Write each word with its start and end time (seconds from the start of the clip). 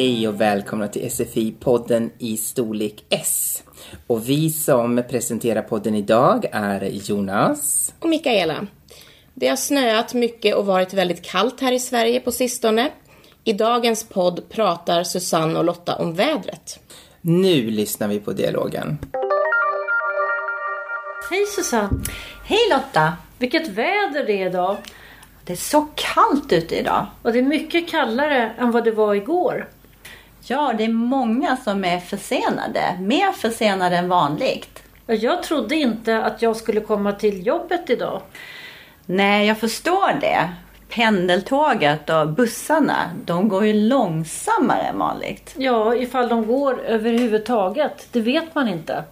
Hej 0.00 0.28
och 0.28 0.40
välkomna 0.40 0.88
till 0.88 1.02
SFI-podden 1.02 2.10
i 2.18 2.36
storlek 2.36 3.04
S. 3.10 3.62
Och 4.06 4.28
vi 4.28 4.50
som 4.50 5.02
presenterar 5.10 5.62
podden 5.62 5.94
idag 5.94 6.46
är 6.52 6.84
Jonas. 6.84 7.94
Och 7.98 8.08
Mikaela. 8.08 8.66
Det 9.34 9.48
har 9.48 9.56
snöat 9.56 10.14
mycket 10.14 10.56
och 10.56 10.66
varit 10.66 10.94
väldigt 10.94 11.22
kallt 11.22 11.60
här 11.60 11.72
i 11.72 11.78
Sverige 11.78 12.20
på 12.20 12.32
sistone. 12.32 12.90
I 13.44 13.52
dagens 13.52 14.04
podd 14.04 14.48
pratar 14.48 15.04
Susanne 15.04 15.58
och 15.58 15.64
Lotta 15.64 15.96
om 15.96 16.14
vädret. 16.14 16.80
Nu 17.20 17.70
lyssnar 17.70 18.08
vi 18.08 18.20
på 18.20 18.32
dialogen. 18.32 18.98
Hej 21.30 21.46
Susanne! 21.46 22.00
Hej 22.44 22.60
Lotta! 22.70 23.12
Vilket 23.38 23.68
väder 23.68 24.26
det 24.26 24.42
är 24.42 24.46
idag! 24.46 24.76
Det 25.44 25.52
är 25.52 25.56
så 25.56 25.86
kallt 25.94 26.52
ute 26.52 26.76
idag. 26.76 27.06
Och 27.22 27.32
det 27.32 27.38
är 27.38 27.42
mycket 27.42 27.88
kallare 27.88 28.52
än 28.58 28.70
vad 28.70 28.84
det 28.84 28.92
var 28.92 29.14
igår. 29.14 29.68
Ja, 30.42 30.72
det 30.78 30.84
är 30.84 30.88
många 30.88 31.56
som 31.56 31.84
är 31.84 32.00
försenade. 32.00 32.96
Mer 33.00 33.32
försenade 33.32 33.96
än 33.96 34.08
vanligt. 34.08 34.82
Jag 35.06 35.42
trodde 35.42 35.74
inte 35.76 36.24
att 36.24 36.42
jag 36.42 36.56
skulle 36.56 36.80
komma 36.80 37.12
till 37.12 37.46
jobbet 37.46 37.90
idag. 37.90 38.22
Nej, 39.06 39.46
jag 39.46 39.58
förstår 39.58 40.20
det. 40.20 40.48
Pendeltåget 40.88 42.10
och 42.10 42.28
bussarna, 42.28 43.10
de 43.24 43.48
går 43.48 43.66
ju 43.66 43.72
långsammare 43.72 44.82
än 44.82 44.98
vanligt. 44.98 45.54
Ja, 45.56 45.94
ifall 45.94 46.28
de 46.28 46.46
går 46.46 46.80
överhuvudtaget. 46.80 48.08
Det 48.12 48.20
vet 48.20 48.54
man 48.54 48.68
inte. 48.68 49.04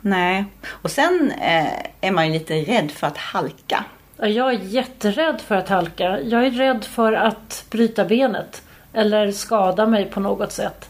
Nej, 0.00 0.44
och 0.68 0.90
sen 0.90 1.32
eh, 1.40 1.66
är 2.00 2.10
man 2.10 2.26
ju 2.26 2.32
lite 2.32 2.54
rädd 2.54 2.90
för 2.90 3.06
att 3.06 3.18
halka. 3.18 3.84
Ja, 4.16 4.26
Jag 4.28 4.48
är 4.54 4.58
jätterädd 4.58 5.40
för 5.40 5.54
att 5.54 5.68
halka. 5.68 6.20
Jag 6.20 6.46
är 6.46 6.50
rädd 6.50 6.84
för 6.84 7.12
att 7.12 7.64
bryta 7.70 8.04
benet. 8.04 8.62
Eller 8.96 9.32
skada 9.32 9.86
mig 9.86 10.04
på 10.04 10.20
något 10.20 10.52
sätt. 10.52 10.88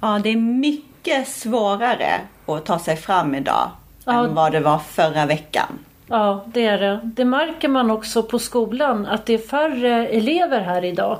Ja, 0.00 0.20
det 0.22 0.28
är 0.28 0.36
mycket 0.36 1.28
svårare 1.28 2.20
att 2.46 2.64
ta 2.66 2.78
sig 2.78 2.96
fram 2.96 3.34
idag 3.34 3.70
Ja. 4.04 4.24
än 4.24 4.34
vad 4.34 4.52
det 4.52 4.60
var 4.60 4.78
förra 4.78 5.26
veckan. 5.26 5.78
Ja, 6.06 6.44
det 6.46 6.66
är 6.66 6.78
det. 6.78 7.00
Det 7.04 7.24
märker 7.24 7.68
man 7.68 7.90
också 7.90 8.22
på 8.22 8.38
skolan 8.38 9.06
att 9.06 9.26
det 9.26 9.34
är 9.34 9.38
färre 9.38 10.08
elever 10.08 10.60
här 10.60 10.84
idag. 10.84 11.18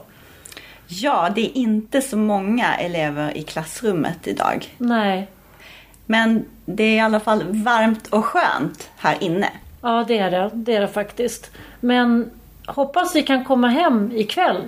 Ja, 0.86 1.28
det 1.34 1.40
är 1.40 1.56
inte 1.56 2.00
så 2.02 2.16
många 2.16 2.74
elever 2.74 3.36
i 3.36 3.42
klassrummet 3.42 4.26
idag. 4.26 4.74
Nej, 4.78 5.28
Men 6.06 6.44
det 6.64 6.82
är 6.82 6.96
i 6.96 7.00
alla 7.00 7.20
fall 7.20 7.42
varmt 7.48 8.06
och 8.06 8.24
skönt 8.24 8.90
här 8.96 9.16
inne. 9.20 9.48
ja 9.82 10.04
det 10.08 10.18
är 10.18 10.30
det. 10.30 10.50
Det 10.52 10.74
är 10.76 10.80
det 10.80 10.88
faktiskt. 10.88 11.50
Men 11.80 12.30
hoppas 12.66 13.14
vi 13.16 13.22
kan 13.22 13.44
komma 13.44 13.68
hem 13.68 14.10
ikväll. 14.14 14.62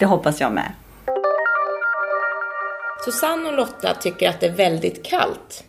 Det 0.00 0.06
hoppas 0.06 0.40
jag 0.40 0.52
med. 0.52 0.72
Susanne 3.04 3.48
och 3.48 3.56
Lotta 3.56 3.94
tycker 3.94 4.28
att 4.28 4.40
det 4.40 4.46
är 4.46 4.52
väldigt 4.52 5.02
kallt. 5.04 5.64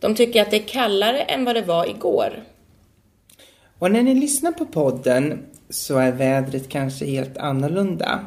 De 0.00 0.14
tycker 0.14 0.42
att 0.42 0.50
det 0.50 0.56
är 0.56 0.68
kallare 0.68 1.20
än 1.20 1.44
vad 1.44 1.54
det 1.54 1.62
var 1.62 1.86
igår. 1.86 2.42
Och 3.78 3.90
när 3.90 4.02
ni 4.02 4.14
lyssnar 4.14 4.52
på 4.52 4.66
podden 4.66 5.46
så 5.70 5.98
är 5.98 6.12
vädret 6.12 6.68
kanske 6.68 7.06
helt 7.06 7.38
annorlunda. 7.38 8.20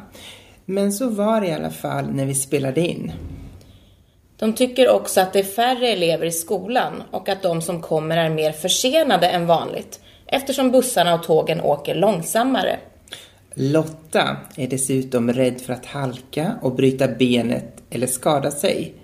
Men 0.64 0.92
så 0.92 1.08
var 1.08 1.40
det 1.40 1.46
i 1.46 1.52
alla 1.52 1.70
fall 1.70 2.06
när 2.12 2.26
vi 2.26 2.34
spelade 2.34 2.80
in. 2.80 3.12
De 4.36 4.52
tycker 4.52 4.88
också 4.88 5.20
att 5.20 5.32
det 5.32 5.38
är 5.38 5.44
färre 5.44 5.88
elever 5.88 6.26
i 6.26 6.32
skolan 6.32 7.02
och 7.10 7.28
att 7.28 7.42
de 7.42 7.62
som 7.62 7.82
kommer 7.82 8.16
är 8.16 8.30
mer 8.30 8.52
försenade 8.52 9.28
än 9.28 9.46
vanligt 9.46 10.00
eftersom 10.26 10.70
bussarna 10.70 11.14
och 11.14 11.22
tågen 11.22 11.60
åker 11.60 11.94
långsammare. 11.94 12.78
Lotta 13.58 14.36
är 14.56 14.66
dessutom 14.66 15.32
rädd 15.32 15.60
för 15.60 15.72
att 15.72 15.86
halka 15.86 16.54
och 16.62 16.74
bryta 16.74 17.08
benet 17.08 17.82
eller 17.90 18.06
skada 18.06 18.50
sig. 18.50 18.94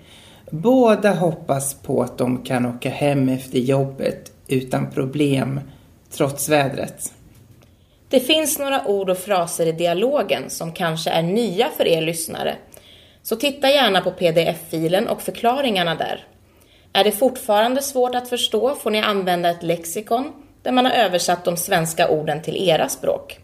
Båda 0.49 1.13
hoppas 1.13 1.73
på 1.73 2.01
att 2.01 2.17
de 2.17 2.43
kan 2.43 2.65
åka 2.65 2.89
hem 2.89 3.29
efter 3.29 3.59
jobbet 3.59 4.31
utan 4.47 4.91
problem, 4.91 5.59
trots 6.11 6.49
vädret. 6.49 7.13
Det 8.09 8.19
finns 8.19 8.59
några 8.59 8.87
ord 8.87 9.09
och 9.09 9.17
fraser 9.17 9.65
i 9.65 9.71
dialogen 9.71 10.49
som 10.49 10.71
kanske 10.71 11.09
är 11.09 11.23
nya 11.23 11.69
för 11.77 11.87
er 11.87 12.01
lyssnare. 12.01 12.55
Så 13.23 13.35
titta 13.35 13.69
gärna 13.69 14.01
på 14.01 14.11
pdf-filen 14.11 15.07
och 15.07 15.21
förklaringarna 15.21 15.95
där. 15.95 16.27
Är 16.93 17.03
det 17.03 17.11
fortfarande 17.11 17.81
svårt 17.81 18.15
att 18.15 18.29
förstå 18.29 18.75
får 18.75 18.91
ni 18.91 19.01
använda 19.01 19.49
ett 19.49 19.63
lexikon 19.63 20.31
där 20.61 20.71
man 20.71 20.85
har 20.85 20.91
översatt 20.91 21.45
de 21.45 21.57
svenska 21.57 22.09
orden 22.09 22.41
till 22.41 22.69
era 22.69 22.89
språk. 22.89 23.39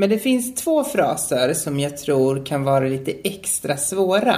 Men 0.00 0.10
det 0.10 0.18
finns 0.18 0.54
två 0.54 0.84
fraser 0.84 1.54
som 1.54 1.80
jag 1.80 1.96
tror 1.96 2.46
kan 2.46 2.64
vara 2.64 2.84
lite 2.84 3.12
extra 3.24 3.76
svåra. 3.76 4.36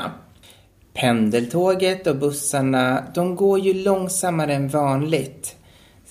Pendeltåget 0.95 2.07
och 2.07 2.17
bussarna, 2.17 3.05
de 3.15 3.37
går 3.37 3.61
ju 3.61 3.75
långsammare 3.75 4.55
än 4.55 4.69
vanligt, 4.69 5.57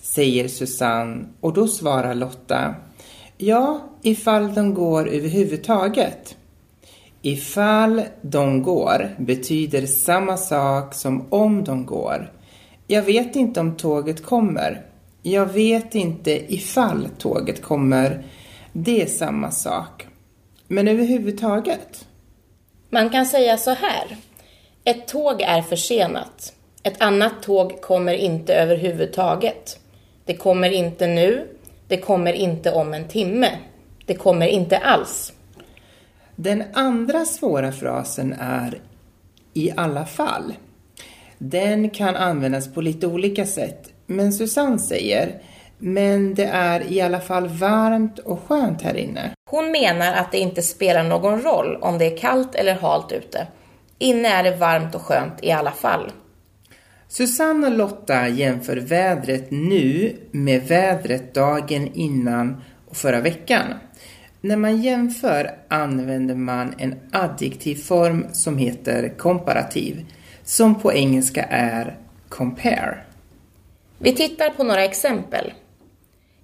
säger 0.02 0.48
Susanne 0.48 1.26
och 1.40 1.54
då 1.54 1.68
svarar 1.68 2.16
Lotta. 2.16 2.76
Ja, 3.38 3.80
ifall 4.02 4.54
de 4.54 4.74
går 4.74 5.10
överhuvudtaget. 5.10 6.36
Ifall 7.22 8.02
de 8.22 8.64
går 8.64 9.16
betyder 9.18 9.86
samma 9.86 10.38
sak 10.38 10.94
som 10.94 11.26
om 11.30 11.64
de 11.64 11.86
går. 11.86 12.34
Jag 12.88 13.04
vet 13.04 13.36
inte 13.36 13.60
om 13.60 13.78
tåget 13.78 14.26
kommer. 14.26 14.86
Jag 15.24 15.46
vet 15.46 15.96
inte 15.96 16.54
ifall 16.54 17.08
tåget 17.18 17.62
kommer. 17.62 18.24
Det 18.74 19.02
är 19.02 19.06
samma 19.06 19.52
sak. 19.52 20.08
Men 20.68 20.88
överhuvudtaget. 20.88 22.08
Man 22.90 23.10
kan 23.10 23.26
säga 23.26 23.58
så 23.58 23.72
här. 23.72 24.18
Ett 24.84 25.08
tåg 25.08 25.42
är 25.42 25.62
försenat. 25.62 26.54
Ett 26.84 27.02
annat 27.02 27.44
tåg 27.44 27.82
kommer 27.82 28.14
inte 28.14 28.54
överhuvudtaget. 28.54 29.80
Det 30.26 30.36
kommer 30.36 30.70
inte 30.70 31.08
nu. 31.08 31.48
Det 31.88 31.98
kommer 31.98 32.34
inte 32.34 32.72
om 32.72 32.94
en 32.94 33.08
timme. 33.08 33.50
Det 34.06 34.16
kommer 34.16 34.48
inte 34.48 34.78
alls. 34.78 35.34
Den 36.36 36.64
andra 36.74 37.26
svåra 37.26 37.72
frasen 37.72 38.36
är 38.40 38.82
i 39.54 39.72
alla 39.76 40.06
fall. 40.06 40.54
Den 41.38 41.90
kan 41.90 42.16
användas 42.16 42.74
på 42.74 42.82
lite 42.82 43.08
olika 43.08 43.46
sätt, 43.46 43.94
men 44.06 44.34
Susanne 44.34 44.80
säger 44.80 45.42
men 45.80 46.34
det 46.34 46.46
är 46.46 46.92
i 46.92 47.02
alla 47.02 47.20
fall 47.20 47.48
varmt 47.48 48.20
och 48.20 48.40
skönt 48.48 48.82
här 48.82 48.98
inne. 48.98 49.32
Hon 49.50 49.72
menar 49.72 50.14
att 50.14 50.32
det 50.32 50.38
inte 50.38 50.62
spelar 50.62 51.04
någon 51.04 51.42
roll 51.42 51.76
om 51.82 51.98
det 51.98 52.14
är 52.14 52.18
kallt 52.18 52.56
eller 52.56 52.76
halt 52.76 53.12
ute. 53.12 53.48
Inne 53.98 54.28
är 54.28 54.44
det 54.44 54.56
varmt 54.56 54.96
och 54.96 55.02
skönt 55.02 55.34
i 55.42 55.52
alla 55.52 55.72
fall. 55.72 56.12
Susanne 57.08 57.68
och 57.68 57.74
Lotta 57.74 58.28
jämför 58.28 58.78
vädret 58.78 59.52
nu 59.52 60.16
med 60.32 60.68
vädret 60.68 61.34
dagen 61.34 61.88
innan 61.94 62.62
och 62.90 62.98
förra 62.98 63.22
veckan. 63.22 63.64
När 64.42 64.58
man 64.58 64.82
jämför 64.82 65.52
använder 65.68 66.36
man 66.36 66.74
en 66.78 66.96
adjektivform 67.12 68.26
som 68.32 68.58
heter 68.58 69.18
komparativ, 69.18 70.06
som 70.44 70.82
på 70.82 70.94
engelska 70.94 71.44
är 71.44 71.98
compare. 72.30 72.98
Vi 73.98 74.16
tittar 74.16 74.50
på 74.50 74.64
några 74.64 74.84
exempel. 74.84 75.54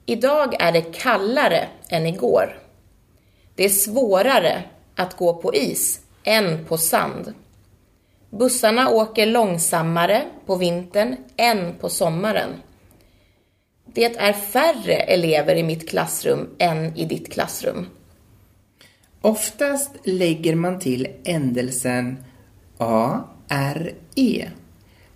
Idag 0.06 0.56
är 0.60 0.72
det 0.72 0.82
kallare 0.82 1.68
än 1.90 2.06
igår. 2.06 2.60
Det 3.56 3.66
är 3.66 3.70
svårare 3.70 4.64
att 4.96 5.18
gå 5.18 5.34
på 5.34 5.56
is 5.56 6.00
än 6.24 6.66
på 6.66 6.78
sand. 6.78 7.34
Bussarna 8.30 8.90
åker 8.90 9.26
långsammare 9.26 10.24
på 10.46 10.56
vintern 10.56 11.16
än 11.38 11.74
på 11.80 11.90
sommaren. 11.90 12.50
Det 13.86 14.18
är 14.18 14.34
färre 14.34 14.94
elever 14.94 15.56
i 15.56 15.64
mitt 15.64 15.90
klassrum 15.90 16.50
än 16.60 16.98
i 16.98 17.06
ditt 17.06 17.34
klassrum. 17.34 17.86
Oftast 19.22 19.92
lägger 20.04 20.56
man 20.56 20.80
till 20.80 21.08
ändelsen 21.24 22.24
ARE 22.78 24.52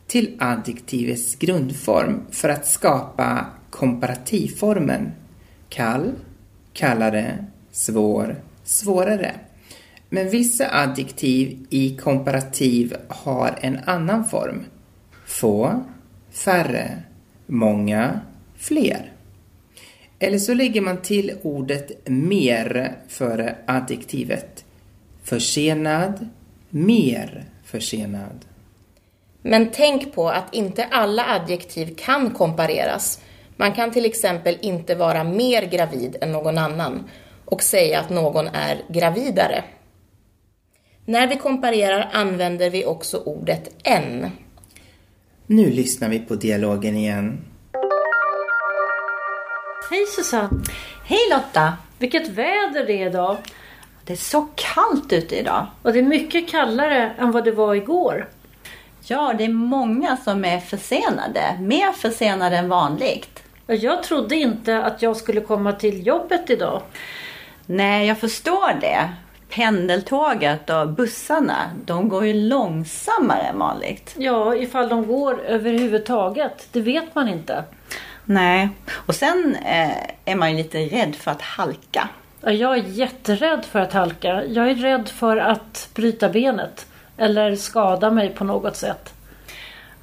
till 0.07 0.37
adjektivets 0.39 1.35
grundform 1.35 2.25
för 2.31 2.49
att 2.49 2.67
skapa 2.67 3.45
komparativformen 3.69 5.11
kall, 5.69 6.11
kallare, 6.73 7.45
svår, 7.71 8.35
svårare. 8.63 9.35
Men 10.09 10.29
vissa 10.29 10.67
adjektiv 10.71 11.67
i 11.69 11.97
komparativ 11.97 12.95
har 13.07 13.59
en 13.61 13.79
annan 13.85 14.25
form. 14.25 14.65
Få, 15.25 15.83
färre, 16.31 17.03
många, 17.45 18.19
fler. 18.57 19.11
Eller 20.19 20.37
så 20.39 20.53
lägger 20.53 20.81
man 20.81 21.01
till 21.01 21.37
ordet 21.41 22.07
mer 22.07 22.97
före 23.07 23.55
adjektivet. 23.65 24.65
Försenad, 25.23 26.29
mer 26.69 27.45
försenad. 27.63 28.45
Men 29.41 29.69
tänk 29.71 30.13
på 30.13 30.29
att 30.29 30.53
inte 30.53 30.85
alla 30.85 31.25
adjektiv 31.25 31.95
kan 31.95 32.31
kompareras. 32.31 33.21
Man 33.59 33.73
kan 33.73 33.91
till 33.91 34.05
exempel 34.05 34.57
inte 34.61 34.95
vara 34.95 35.23
mer 35.23 35.61
gravid 35.61 36.15
än 36.21 36.31
någon 36.31 36.57
annan 36.57 37.09
och 37.45 37.61
säga 37.61 37.99
att 37.99 38.09
någon 38.09 38.47
är 38.47 38.81
gravidare. 38.89 39.63
När 41.05 41.27
vi 41.27 41.35
komparerar 41.35 42.09
använder 42.13 42.69
vi 42.69 42.85
också 42.85 43.17
ordet 43.17 43.69
en. 43.83 44.31
Nu 45.47 45.69
lyssnar 45.69 46.09
vi 46.09 46.19
på 46.19 46.35
dialogen 46.35 46.97
igen. 46.97 47.45
Hej 49.89 50.05
Susanne! 50.15 50.63
Hej 51.05 51.19
Lotta! 51.31 51.73
Vilket 51.97 52.27
väder 52.27 52.85
det 52.87 52.93
är 52.93 53.07
idag! 53.07 53.37
Det 54.05 54.13
är 54.13 54.17
så 54.17 54.47
kallt 54.55 55.13
ute 55.13 55.39
idag. 55.39 55.67
Och 55.81 55.93
det 55.93 55.99
är 55.99 56.03
mycket 56.03 56.49
kallare 56.49 57.11
än 57.17 57.31
vad 57.31 57.45
det 57.45 57.51
var 57.51 57.75
igår. 57.75 58.29
Ja, 59.07 59.33
det 59.37 59.43
är 59.43 59.49
många 59.49 60.17
som 60.17 60.45
är 60.45 60.59
försenade. 60.59 61.57
Mer 61.59 61.91
försenade 61.91 62.57
än 62.57 62.69
vanligt. 62.69 63.38
Jag 63.75 64.03
trodde 64.03 64.35
inte 64.35 64.83
att 64.83 65.01
jag 65.01 65.17
skulle 65.17 65.41
komma 65.41 65.73
till 65.73 66.07
jobbet 66.07 66.49
idag. 66.49 66.81
Nej, 67.65 68.07
jag 68.07 68.17
förstår 68.17 68.79
det. 68.81 69.09
Pendeltåget 69.49 70.69
och 70.69 70.89
bussarna, 70.89 71.55
de 71.85 72.09
går 72.09 72.25
ju 72.25 72.33
långsammare 72.33 73.41
än 73.41 73.59
vanligt. 73.59 74.15
Ja, 74.17 74.55
ifall 74.55 74.89
de 74.89 75.07
går 75.07 75.41
överhuvudtaget. 75.41 76.67
Det 76.71 76.81
vet 76.81 77.15
man 77.15 77.27
inte. 77.27 77.63
Nej, 78.25 78.69
och 78.91 79.15
sen 79.15 79.55
eh, 79.65 79.91
är 80.25 80.35
man 80.35 80.51
ju 80.51 80.57
lite 80.57 80.77
rädd 80.77 81.15
för 81.15 81.31
att 81.31 81.41
halka. 81.41 82.09
Ja, 82.41 82.51
Jag 82.51 82.77
är 82.77 82.83
jätterädd 82.83 83.65
för 83.65 83.79
att 83.79 83.93
halka. 83.93 84.43
Jag 84.45 84.69
är 84.69 84.75
rädd 84.75 85.09
för 85.09 85.37
att 85.37 85.89
bryta 85.95 86.29
benet. 86.29 86.85
Eller 87.17 87.55
skada 87.55 88.11
mig 88.11 88.29
på 88.29 88.43
något 88.43 88.75
sätt. 88.75 89.13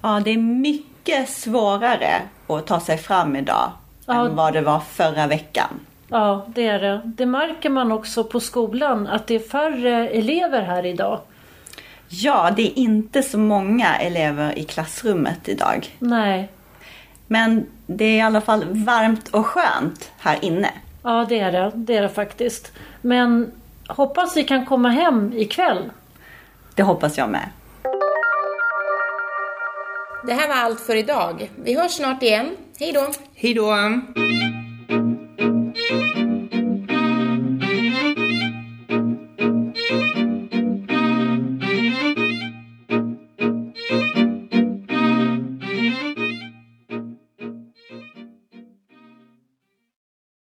Ja, 0.02 0.20
det 0.24 0.30
är 0.30 0.38
mycket 0.38 1.28
svårare 1.28 2.22
att 2.46 2.66
ta 2.66 2.80
sig 2.80 2.98
fram 2.98 3.36
idag 3.36 3.70
Ja. 4.06 4.26
än 4.26 4.36
vad 4.36 4.52
det 4.52 4.60
var 4.60 4.80
förra 4.80 5.26
veckan. 5.26 5.68
Ja, 6.08 6.44
det 6.48 6.66
är 6.66 6.78
det. 6.78 7.00
Det 7.04 7.26
märker 7.26 7.70
man 7.70 7.92
också 7.92 8.24
på 8.24 8.40
skolan 8.40 9.06
att 9.06 9.26
det 9.26 9.34
är 9.34 9.38
färre 9.48 10.08
elever 10.08 10.62
här 10.62 10.86
idag. 10.86 11.20
Ja, 12.08 12.50
det 12.56 12.62
är 12.62 12.78
inte 12.78 13.22
så 13.22 13.38
många 13.38 13.96
elever 13.96 14.58
i 14.58 14.64
klassrummet 14.64 15.48
idag. 15.48 15.96
Nej, 15.98 16.48
Men 17.26 17.66
det 17.86 18.04
är 18.04 18.16
i 18.16 18.20
alla 18.20 18.40
fall 18.40 18.64
varmt 18.70 19.28
och 19.28 19.46
skönt 19.46 20.10
här 20.18 20.38
inne. 20.44 20.70
ja 21.02 21.26
det 21.28 21.38
är 21.40 21.52
det. 21.52 21.70
Det 21.74 21.96
är 21.96 22.02
det 22.02 22.08
faktiskt. 22.08 22.72
Men 23.00 23.50
hoppas 23.88 24.36
vi 24.36 24.44
kan 24.44 24.66
komma 24.66 24.88
hem 24.88 25.32
ikväll. 25.36 25.82
Det 26.74 26.82
hoppas 26.82 27.18
jag 27.18 27.28
med. 27.30 27.48
Det 30.26 30.32
här 30.32 30.48
var 30.48 30.54
allt 30.54 30.80
för 30.80 30.96
idag. 30.96 31.50
Vi 31.64 31.74
hörs 31.74 31.92
snart 31.92 32.22
igen. 32.22 32.56
Hej 32.78 32.92
då! 32.92 33.06
Hej 33.34 33.54
då! 33.54 33.72